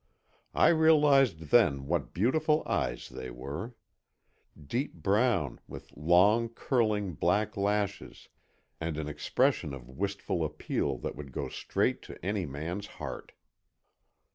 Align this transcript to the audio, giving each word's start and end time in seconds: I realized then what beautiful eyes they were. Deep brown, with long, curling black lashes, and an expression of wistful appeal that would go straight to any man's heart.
I 0.55 0.69
realized 0.69 1.51
then 1.51 1.85
what 1.85 2.11
beautiful 2.11 2.63
eyes 2.65 3.07
they 3.07 3.29
were. 3.29 3.75
Deep 4.59 4.95
brown, 4.95 5.59
with 5.67 5.95
long, 5.95 6.49
curling 6.49 7.13
black 7.13 7.55
lashes, 7.55 8.27
and 8.79 8.97
an 8.97 9.07
expression 9.07 9.75
of 9.75 9.87
wistful 9.91 10.43
appeal 10.43 10.97
that 10.97 11.15
would 11.15 11.31
go 11.31 11.49
straight 11.49 12.01
to 12.09 12.25
any 12.25 12.47
man's 12.47 12.87
heart. 12.97 13.33